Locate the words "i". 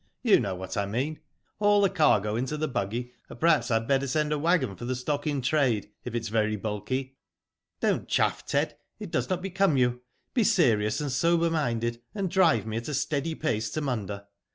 0.77-0.87, 3.69-3.75